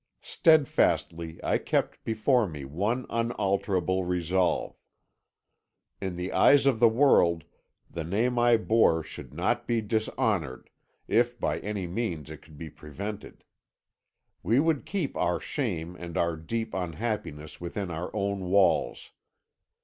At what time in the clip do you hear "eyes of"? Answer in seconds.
6.31-6.79